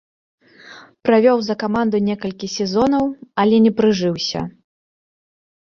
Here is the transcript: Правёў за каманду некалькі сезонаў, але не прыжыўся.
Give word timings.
Правёў 1.07 1.37
за 1.49 1.55
каманду 1.63 1.97
некалькі 2.09 2.47
сезонаў, 2.57 3.05
але 3.45 3.55
не 3.67 3.71
прыжыўся. 3.81 4.39